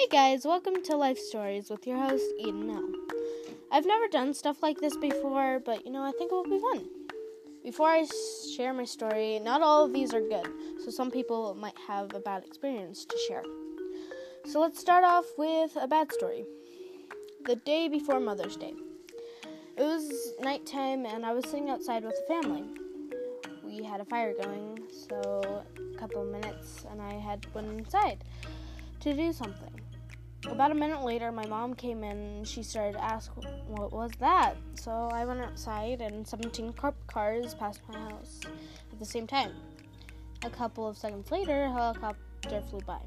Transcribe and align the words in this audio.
Hey 0.00 0.06
guys, 0.06 0.46
welcome 0.46 0.82
to 0.84 0.96
Life 0.96 1.18
Stories 1.18 1.68
with 1.68 1.86
your 1.86 1.98
host 1.98 2.24
Eden 2.38 2.70
L. 2.70 2.88
I've 3.70 3.84
never 3.84 4.08
done 4.08 4.32
stuff 4.32 4.62
like 4.62 4.78
this 4.80 4.96
before, 4.96 5.60
but 5.60 5.84
you 5.84 5.92
know, 5.92 6.02
I 6.02 6.12
think 6.12 6.32
it 6.32 6.34
will 6.34 6.44
be 6.44 6.58
fun. 6.58 6.88
Before 7.62 7.88
I 7.88 8.06
share 8.56 8.72
my 8.72 8.86
story, 8.86 9.38
not 9.40 9.60
all 9.60 9.84
of 9.84 9.92
these 9.92 10.14
are 10.14 10.22
good, 10.22 10.48
so 10.82 10.90
some 10.90 11.10
people 11.10 11.54
might 11.54 11.76
have 11.86 12.14
a 12.14 12.18
bad 12.18 12.46
experience 12.46 13.04
to 13.04 13.18
share. 13.28 13.42
So 14.46 14.58
let's 14.60 14.80
start 14.80 15.04
off 15.04 15.26
with 15.36 15.76
a 15.76 15.86
bad 15.86 16.10
story. 16.14 16.46
The 17.44 17.56
day 17.56 17.86
before 17.88 18.20
Mother's 18.20 18.56
Day. 18.56 18.72
It 19.76 19.82
was 19.82 20.32
nighttime 20.40 21.04
and 21.04 21.26
I 21.26 21.34
was 21.34 21.44
sitting 21.44 21.68
outside 21.68 22.04
with 22.04 22.16
the 22.16 22.40
family. 22.40 22.64
We 23.62 23.84
had 23.84 24.00
a 24.00 24.06
fire 24.06 24.32
going, 24.32 24.78
so 24.90 25.62
a 25.76 25.98
couple 25.98 26.24
minutes 26.24 26.86
and 26.90 27.02
I 27.02 27.12
had 27.12 27.44
went 27.52 27.68
inside 27.68 28.24
to 29.00 29.12
do 29.12 29.34
something. 29.34 29.80
About 30.48 30.70
a 30.70 30.74
minute 30.74 31.04
later, 31.04 31.30
my 31.30 31.46
mom 31.46 31.74
came 31.74 32.02
in 32.02 32.16
and 32.16 32.48
she 32.48 32.62
started 32.62 32.94
to 32.94 33.04
ask, 33.04 33.30
What 33.66 33.92
was 33.92 34.10
that? 34.20 34.54
So 34.74 34.90
I 34.90 35.24
went 35.24 35.40
outside 35.40 36.00
and 36.00 36.26
17 36.26 36.72
cars 37.06 37.54
passed 37.54 37.80
my 37.88 37.98
house 37.98 38.40
at 38.92 38.98
the 38.98 39.04
same 39.04 39.26
time. 39.26 39.52
A 40.42 40.50
couple 40.50 40.88
of 40.88 40.96
seconds 40.96 41.30
later, 41.30 41.64
a 41.64 41.72
helicopter 41.72 42.62
flew 42.70 42.80
by. 42.80 43.00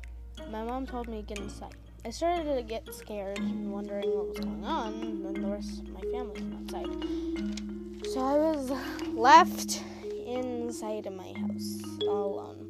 My 0.51 0.63
mom 0.63 0.85
told 0.85 1.07
me 1.07 1.21
to 1.21 1.23
get 1.23 1.39
inside. 1.39 1.75
I 2.05 2.11
started 2.11 2.55
to 2.55 2.61
get 2.61 2.93
scared 2.93 3.39
and 3.39 3.71
wondering 3.71 4.09
what 4.11 4.27
was 4.29 4.39
going 4.39 4.63
on, 4.63 4.93
and 5.01 5.25
then 5.25 5.41
the 5.41 5.47
rest 5.47 5.79
of 5.79 5.89
my 5.89 6.01
family 6.11 6.35
came 6.35 6.59
outside. 6.61 8.09
So 8.13 8.19
I 8.19 8.35
was 8.35 8.71
left 9.13 9.81
inside 10.27 11.07
of 11.07 11.13
my 11.13 11.33
house 11.33 11.81
all 12.07 12.35
alone. 12.35 12.62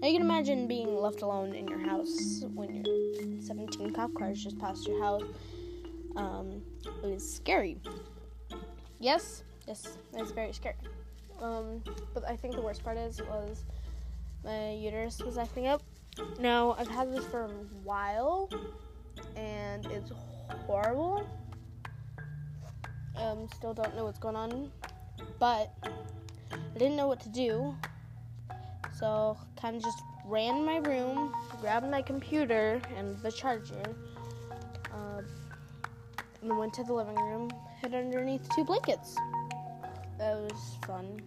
Now 0.00 0.08
you 0.08 0.18
can 0.18 0.26
imagine 0.26 0.68
being 0.68 0.94
left 0.94 1.22
alone 1.22 1.54
in 1.54 1.66
your 1.66 1.78
house 1.78 2.44
when 2.54 2.84
your 2.84 3.40
17 3.40 3.94
cop 3.94 4.12
cars 4.12 4.44
just 4.44 4.58
passed 4.58 4.86
your 4.86 5.02
house. 5.02 5.22
Um, 6.16 6.60
it 7.02 7.14
was 7.14 7.34
scary. 7.36 7.78
Yes, 9.00 9.42
yes, 9.66 9.96
it 10.12 10.20
was 10.20 10.32
very 10.32 10.52
scary. 10.52 10.76
Um, 11.40 11.82
but 12.12 12.28
I 12.28 12.36
think 12.36 12.54
the 12.54 12.60
worst 12.60 12.84
part 12.84 12.98
is 12.98 13.22
was 13.22 13.64
my 14.44 14.72
uterus 14.72 15.22
was 15.22 15.38
acting 15.38 15.66
up. 15.66 15.82
Now 16.38 16.76
I've 16.78 16.88
had 16.88 17.10
this 17.10 17.24
for 17.24 17.44
a 17.44 17.48
while, 17.82 18.50
and 19.34 19.86
it's 19.86 20.12
horrible. 20.66 21.26
Um, 23.16 23.48
still 23.54 23.72
don't 23.72 23.96
know 23.96 24.04
what's 24.04 24.18
going 24.18 24.36
on, 24.36 24.70
but 25.38 25.72
I 25.82 26.78
didn't 26.78 26.96
know 26.96 27.08
what 27.08 27.20
to 27.20 27.30
do 27.30 27.74
so 28.98 29.36
kind 29.60 29.76
of 29.76 29.82
just 29.82 30.02
ran 30.24 30.64
my 30.64 30.78
room, 30.78 31.32
grabbed 31.60 31.90
my 31.90 32.00
computer 32.02 32.80
and 32.96 33.16
the 33.18 33.30
charger, 33.30 33.94
uh, 34.92 35.22
and 36.42 36.58
went 36.58 36.72
to 36.74 36.84
the 36.84 36.92
living 36.92 37.16
room, 37.16 37.50
hid 37.80 37.94
underneath 37.94 38.48
two 38.54 38.64
blankets. 38.64 39.14
That 40.18 40.36
was 40.36 40.78
fun. 40.86 41.20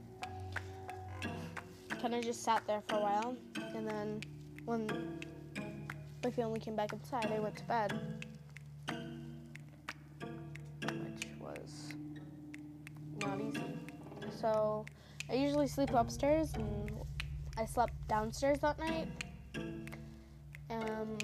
Kind 2.01 2.15
of 2.15 2.23
just 2.23 2.43
sat 2.43 2.65
there 2.65 2.81
for 2.87 2.95
a 2.95 3.01
while, 3.01 3.35
and 3.75 3.87
then 3.87 4.21
when 4.65 4.87
my 6.23 6.31
family 6.31 6.59
came 6.59 6.75
back 6.75 6.91
inside, 6.93 7.31
I 7.31 7.39
went 7.39 7.55
to 7.57 7.63
bed, 7.65 7.99
which 10.81 11.27
was 11.39 11.93
not 13.21 13.39
easy. 13.39 13.79
So 14.41 14.85
I 15.29 15.33
usually 15.35 15.67
sleep 15.67 15.93
upstairs 15.93 16.53
and 16.55 16.91
I 17.59 17.65
slept 17.65 17.91
downstairs 18.07 18.59
that 18.59 18.79
night. 18.79 19.09
Um, 20.69 21.17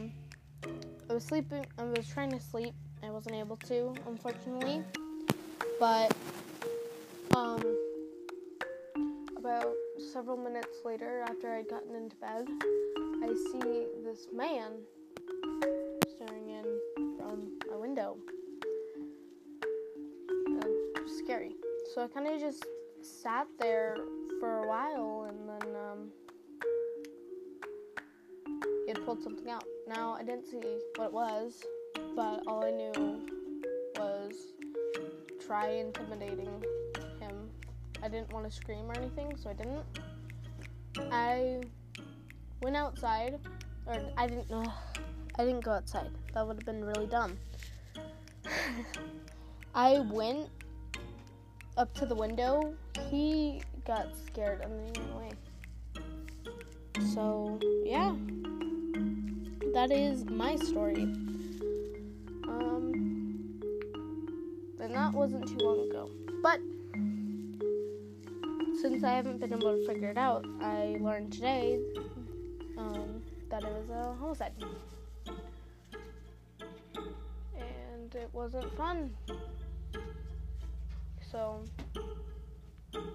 I 1.10 1.14
was 1.14 1.24
sleeping. 1.24 1.66
I 1.78 1.86
was 1.86 2.10
trying 2.10 2.30
to 2.32 2.42
sleep. 2.42 2.74
I 3.02 3.10
wasn't 3.10 3.36
able 3.36 3.56
to, 3.68 3.94
unfortunately. 4.06 4.84
But 5.80 6.14
um, 7.38 7.64
about 9.38 9.72
several 10.12 10.36
minutes 10.36 10.80
later, 10.84 11.24
after 11.26 11.56
I'd 11.56 11.70
gotten 11.70 11.96
into 11.96 12.18
bed, 12.18 12.48
I 13.24 13.34
see 13.54 13.86
this 14.04 14.28
man 14.36 14.74
staring 16.18 16.50
in 16.50 17.18
from 17.18 17.58
my 17.72 17.78
window. 17.78 18.18
Uh, 20.50 20.68
scary. 21.24 21.56
So 21.94 22.04
I 22.04 22.08
kind 22.08 22.28
of 22.28 22.42
just 22.42 22.66
sat 23.02 23.48
there 23.58 23.96
for 24.42 24.66
a 24.66 24.68
while, 24.68 25.28
and 25.30 25.48
then 25.48 25.76
um, 25.76 26.10
had 28.88 29.04
pulled 29.06 29.24
something 29.24 29.50
out. 29.50 29.64
Now, 29.88 30.14
I 30.14 30.24
didn't 30.24 30.46
see 30.46 30.62
what 30.96 31.06
it 31.06 31.14
was, 31.14 31.64
but 32.16 32.44
all 32.48 32.64
I 32.64 32.72
knew 32.72 33.26
was 33.96 34.34
try 35.46 35.70
intimidating 35.70 36.64
him. 37.20 37.50
I 38.04 38.08
didn't 38.08 38.32
want 38.32 38.46
to 38.46 38.52
scream 38.52 38.90
or 38.90 38.98
anything, 38.98 39.36
so 39.38 39.50
I 39.50 39.54
didn't. 39.54 39.84
I 41.12 41.62
went 42.62 42.76
outside, 42.76 43.40
or 43.86 44.00
I 44.18 44.28
didn't 44.28 44.50
know. 44.50 44.66
I 45.38 45.46
didn't 45.46 45.64
go 45.64 45.72
outside. 45.72 46.12
That 46.34 46.48
would 46.48 46.58
have 46.58 46.66
been 46.66 46.84
really 46.84 47.08
dumb. 47.08 47.38
I 49.76 50.00
went 50.00 50.50
up 51.78 51.94
to 51.96 52.06
the 52.06 52.16
window. 52.16 52.74
He 53.10 53.62
got 53.86 54.16
scared 54.26 54.62
and 54.62 54.80
then 54.80 54.94
he 54.94 55.02
went 55.02 55.14
away. 55.14 55.32
So, 57.14 57.60
yeah 57.84 58.16
that 59.76 59.92
is 59.92 60.24
my 60.30 60.56
story. 60.56 61.04
Um, 62.48 63.60
and 64.80 64.96
that 64.96 65.12
wasn't 65.12 65.46
too 65.50 65.58
long 65.58 65.90
ago. 65.90 66.10
But 66.42 66.62
since 68.82 69.04
I 69.04 69.12
haven't 69.12 69.42
been 69.42 69.52
able 69.52 69.76
to 69.76 69.86
figure 69.86 70.12
it 70.12 70.18
out, 70.18 70.46
I 70.62 70.96
learned 71.02 71.34
today 71.34 71.82
um, 72.78 73.22
that 73.50 73.64
it 73.64 73.70
was 73.70 73.90
a 73.90 74.16
homicide. 74.18 74.54
And 77.60 78.16
it 78.16 78.30
wasn't 78.32 78.74
fun. 78.78 79.14
So 81.30 81.62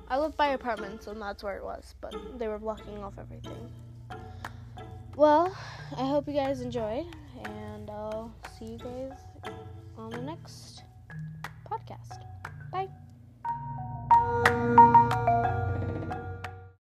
I 0.09 0.19
live 0.19 0.37
by 0.37 0.49
apartments, 0.49 1.07
and 1.07 1.23
that's 1.23 1.43
where 1.43 1.57
it 1.57 1.65
was, 1.65 1.95
but 2.03 2.15
they 2.39 2.49
were 2.49 2.59
blocking 2.59 3.03
off 3.03 3.15
everything. 3.19 3.71
Well, 5.17 5.55
I 5.97 6.07
hope 6.07 6.29
you 6.29 6.35
guys 6.35 6.61
enjoyed, 6.61 7.07
and 7.43 7.91
I'll 7.91 8.33
see 8.59 8.73
you 8.73 8.79
guys 8.79 9.13
on 9.99 10.11
the 10.11 10.23
next 10.23 10.85
podcast. 11.69 12.21
Bye. 12.73 12.89